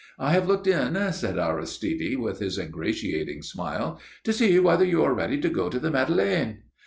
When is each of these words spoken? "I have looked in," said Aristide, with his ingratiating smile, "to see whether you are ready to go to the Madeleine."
"I 0.17 0.31
have 0.33 0.47
looked 0.47 0.65
in," 0.65 0.97
said 1.13 1.37
Aristide, 1.37 2.17
with 2.17 2.39
his 2.39 2.57
ingratiating 2.57 3.43
smile, 3.43 3.99
"to 4.23 4.33
see 4.33 4.57
whether 4.59 4.83
you 4.83 5.03
are 5.03 5.13
ready 5.13 5.39
to 5.39 5.47
go 5.47 5.69
to 5.69 5.77
the 5.79 5.91
Madeleine." 5.91 6.63